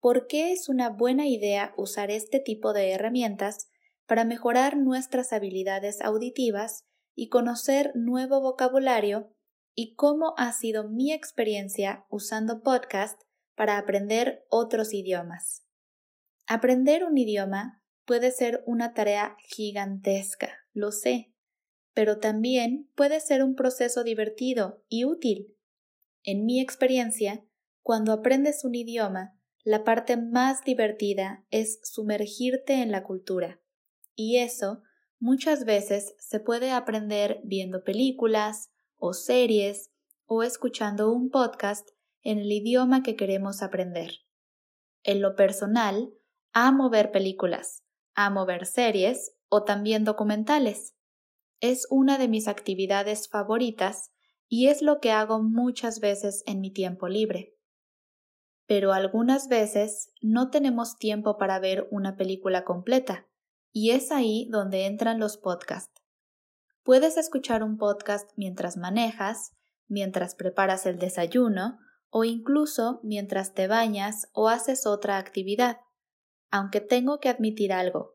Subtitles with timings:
[0.00, 3.68] ¿Por qué es una buena idea usar este tipo de herramientas
[4.06, 9.30] para mejorar nuestras habilidades auditivas y conocer nuevo vocabulario
[9.74, 13.20] y cómo ha sido mi experiencia usando podcast
[13.54, 15.66] para aprender otros idiomas?
[16.46, 21.33] Aprender un idioma puede ser una tarea gigantesca, lo sé,
[21.94, 25.56] pero también puede ser un proceso divertido y útil.
[26.24, 27.44] En mi experiencia,
[27.82, 33.60] cuando aprendes un idioma, la parte más divertida es sumergirte en la cultura.
[34.14, 34.82] Y eso
[35.18, 39.90] muchas veces se puede aprender viendo películas o series
[40.26, 41.88] o escuchando un podcast
[42.22, 44.12] en el idioma que queremos aprender.
[45.02, 46.12] En lo personal,
[46.52, 47.84] amo ver películas,
[48.14, 50.94] amo ver series o también documentales
[51.60, 54.10] es una de mis actividades favoritas
[54.48, 57.56] y es lo que hago muchas veces en mi tiempo libre.
[58.66, 63.26] Pero algunas veces no tenemos tiempo para ver una película completa,
[63.72, 66.00] y es ahí donde entran los podcasts.
[66.82, 69.52] Puedes escuchar un podcast mientras manejas,
[69.88, 71.78] mientras preparas el desayuno
[72.10, 75.78] o incluso mientras te bañas o haces otra actividad.
[76.50, 78.13] Aunque tengo que admitir algo,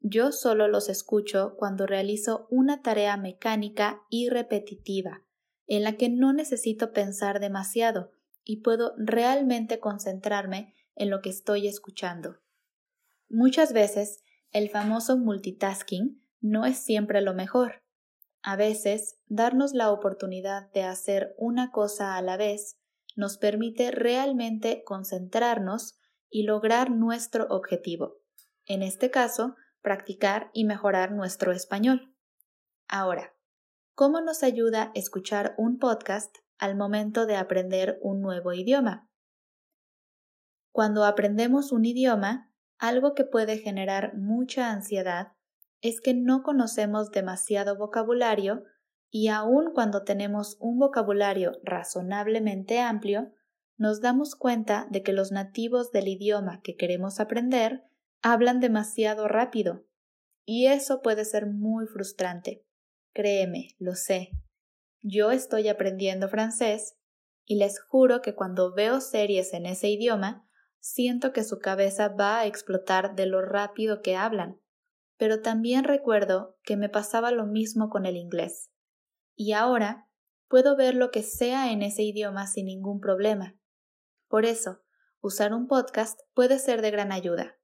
[0.00, 5.22] yo solo los escucho cuando realizo una tarea mecánica y repetitiva,
[5.66, 11.68] en la que no necesito pensar demasiado y puedo realmente concentrarme en lo que estoy
[11.68, 12.38] escuchando.
[13.28, 17.82] Muchas veces el famoso multitasking no es siempre lo mejor.
[18.42, 22.78] A veces, darnos la oportunidad de hacer una cosa a la vez
[23.16, 25.98] nos permite realmente concentrarnos
[26.30, 28.16] y lograr nuestro objetivo.
[28.64, 32.14] En este caso, practicar y mejorar nuestro español.
[32.88, 33.34] Ahora,
[33.94, 39.08] ¿cómo nos ayuda escuchar un podcast al momento de aprender un nuevo idioma?
[40.72, 45.32] Cuando aprendemos un idioma, algo que puede generar mucha ansiedad
[45.80, 48.64] es que no conocemos demasiado vocabulario
[49.10, 53.32] y aun cuando tenemos un vocabulario razonablemente amplio,
[53.76, 57.84] nos damos cuenta de que los nativos del idioma que queremos aprender
[58.22, 59.86] hablan demasiado rápido
[60.44, 62.66] y eso puede ser muy frustrante.
[63.12, 64.30] Créeme, lo sé.
[65.02, 66.98] Yo estoy aprendiendo francés
[67.44, 70.46] y les juro que cuando veo series en ese idioma,
[70.78, 74.60] siento que su cabeza va a explotar de lo rápido que hablan.
[75.16, 78.70] Pero también recuerdo que me pasaba lo mismo con el inglés.
[79.34, 80.08] Y ahora
[80.48, 83.58] puedo ver lo que sea en ese idioma sin ningún problema.
[84.28, 84.82] Por eso,
[85.20, 87.59] usar un podcast puede ser de gran ayuda.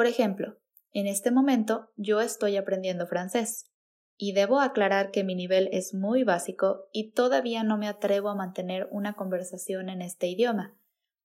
[0.00, 0.56] Por ejemplo,
[0.94, 3.70] en este momento yo estoy aprendiendo francés,
[4.16, 8.34] y debo aclarar que mi nivel es muy básico y todavía no me atrevo a
[8.34, 10.74] mantener una conversación en este idioma,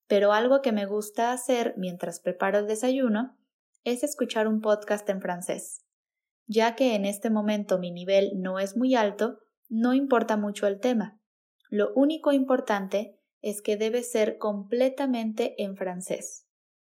[0.07, 3.37] pero algo que me gusta hacer mientras preparo el desayuno
[3.85, 5.85] es escuchar un podcast en francés.
[6.45, 10.81] Ya que en este momento mi nivel no es muy alto, no importa mucho el
[10.81, 11.17] tema.
[11.69, 16.44] Lo único importante es que debe ser completamente en francés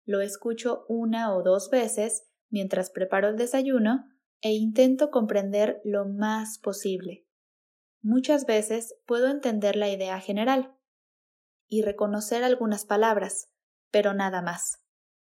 [0.08, 4.06] lo escucho una o dos veces mientras preparo el desayuno
[4.42, 7.28] e intento comprender lo más posible.
[8.02, 10.76] Muchas veces puedo entender la idea general
[11.68, 13.52] y reconocer algunas palabras,
[13.92, 14.82] pero nada más.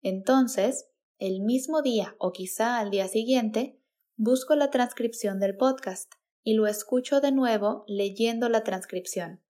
[0.02, 0.88] Entonces,
[1.18, 3.82] el mismo día o quizá al día siguiente,
[4.16, 6.12] busco la transcripción del podcast
[6.44, 9.42] y lo escucho de nuevo leyendo la transcripción.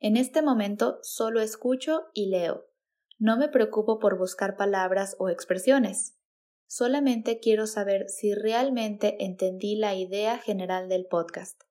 [0.00, 2.67] En este momento solo escucho y leo.
[3.18, 6.16] No me preocupo por buscar palabras o expresiones.
[6.68, 11.62] Solamente quiero saber si realmente entendí la idea general del podcast.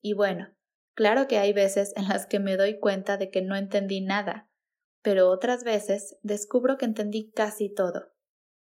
[0.00, 0.54] Y bueno,
[0.94, 4.48] claro que hay veces en las que me doy cuenta de que no entendí nada,
[5.02, 8.12] pero otras veces descubro que entendí casi todo.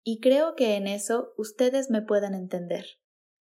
[0.05, 2.87] Y creo que en eso ustedes me pueden entender.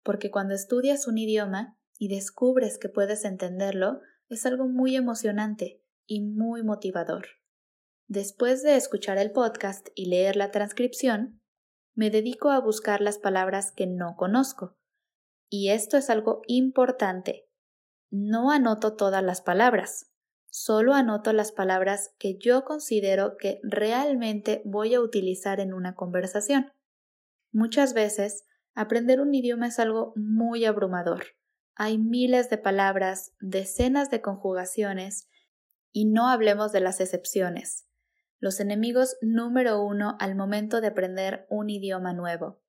[0.03, 6.21] Porque cuando estudias un idioma y descubres que puedes entenderlo, es algo muy emocionante y
[6.21, 7.25] muy motivador.
[8.09, 11.41] Después de escuchar el podcast y leer la transcripción,
[11.93, 14.77] me dedico a buscar las palabras que no conozco.
[15.49, 17.49] Y esto es algo importante.
[18.09, 20.09] no anoto todas las palabras,
[20.49, 26.71] solo anoto las palabras que yo considero que realmente voy a utilizar en una conversación.
[27.51, 31.25] Muchas veces, aprender un idioma es algo muy abrumador.
[31.75, 35.27] Hay miles de palabras, decenas de conjugaciones,
[35.91, 37.86] y no hablemos de las excepciones,
[38.39, 42.61] los enemigos número uno al momento de aprender un idioma nuevo.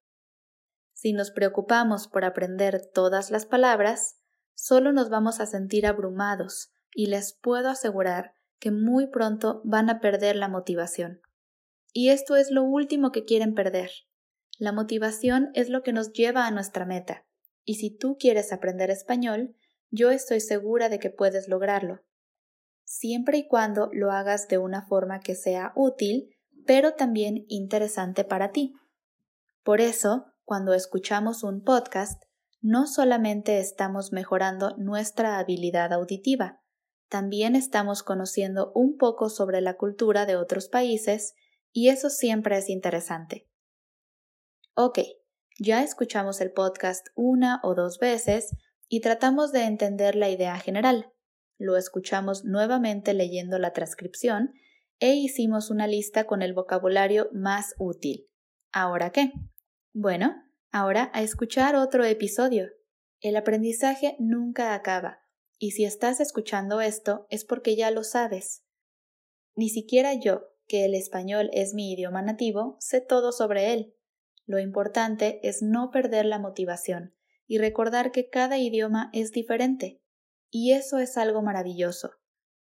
[0.92, 4.16] Si nos preocupamos por aprender todas las palabras,
[4.54, 10.00] solo nos vamos a sentir abrumados y les puedo asegurar que muy pronto van a
[10.00, 11.20] perder la motivación.
[11.92, 13.90] Y esto es lo último que quieren perder.
[14.58, 17.24] La motivación es lo que nos lleva a nuestra meta,
[17.64, 19.54] y si tú quieres aprender español,
[19.90, 22.02] yo estoy segura de que puedes lograrlo.
[22.90, 28.50] Siempre y cuando lo hagas de una forma que sea útil, pero también interesante para
[28.50, 28.72] ti.
[29.62, 32.22] Por eso, cuando escuchamos un podcast,
[32.62, 36.62] no solamente estamos mejorando nuestra habilidad auditiva,
[37.10, 41.34] también estamos conociendo un poco sobre la cultura de otros países
[41.70, 43.50] y eso siempre es interesante.
[44.74, 45.00] Ok,
[45.58, 48.56] ya escuchamos el podcast una o dos veces
[48.88, 51.12] y tratamos de entender la idea general.
[51.58, 54.54] Lo escuchamos nuevamente leyendo la transcripción
[55.00, 58.28] e hicimos una lista con el vocabulario más útil.
[58.72, 59.32] ¿Ahora qué?
[59.92, 60.34] Bueno,
[60.70, 62.68] ahora a escuchar otro episodio.
[63.20, 65.18] El aprendizaje nunca acaba,
[65.58, 68.64] y si estás escuchando esto es porque ya lo sabes.
[69.56, 73.96] Ni siquiera yo, que el español es mi idioma nativo, sé todo sobre él.
[74.46, 77.14] Lo importante es no perder la motivación
[77.46, 80.00] y recordar que cada idioma es diferente.
[80.50, 82.12] Y eso es algo maravilloso.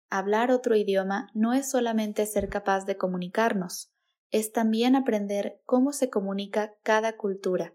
[0.09, 3.91] Hablar otro idioma no es solamente ser capaz de comunicarnos,
[4.29, 7.73] es también aprender cómo se comunica cada cultura,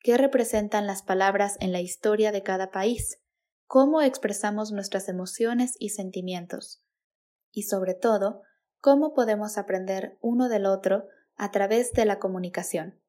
[0.00, 3.20] qué representan las palabras en la historia de cada país,
[3.66, 6.82] cómo expresamos nuestras emociones y sentimientos,
[7.50, 8.42] y sobre todo,
[8.80, 11.06] cómo podemos aprender uno del otro
[11.36, 13.01] a través de la comunicación.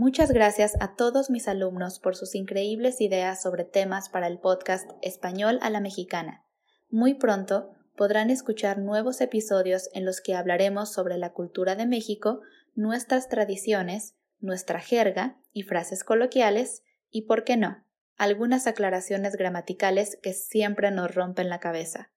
[0.00, 4.90] Muchas gracias a todos mis alumnos por sus increíbles ideas sobre temas para el podcast
[5.02, 6.42] Español a la Mexicana.
[6.88, 12.40] Muy pronto podrán escuchar nuevos episodios en los que hablaremos sobre la cultura de México,
[12.74, 17.84] nuestras tradiciones, nuestra jerga y frases coloquiales, y, por qué no,
[18.16, 22.10] algunas aclaraciones gramaticales que siempre nos rompen la cabeza.